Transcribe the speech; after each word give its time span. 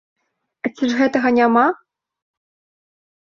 А 0.67 0.71
ці 0.77 0.89
ж 0.93 0.97
гэтага 1.01 1.29
няма? 1.39 1.65